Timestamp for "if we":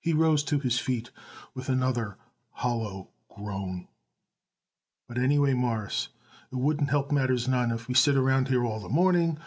7.70-7.94